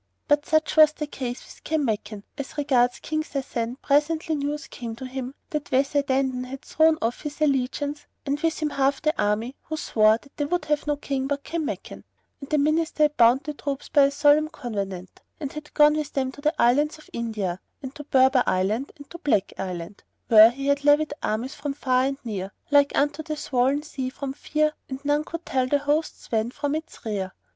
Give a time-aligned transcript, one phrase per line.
[0.43, 5.05] Such was the case with Kanmakan; but as regards King Sasan, presently news came to
[5.05, 9.13] him that the Wazir Dandan had thrown off his allegiance, and with him half the
[9.21, 12.03] army who swore that they would have no King but Kanmakan:
[12.39, 16.13] and the Minister had bound the troops by a solemn covenant and had gone with
[16.13, 19.99] them to the Islands of India and to Berber land and to Black land;[FN#93]
[20.29, 24.33] where he had levied armies from far and near, like unto the swollen sea for
[24.33, 27.33] fear and none could tell the host's van from its rear.